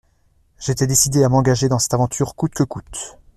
J'étais 0.57 0.87
décidé 0.87 1.23
à 1.23 1.29
m'engager 1.29 1.67
dans 1.69 1.77
cette 1.77 1.93
aventure 1.93 2.33
coûte 2.33 2.55
que 2.55 2.63
coûte. 2.63 3.19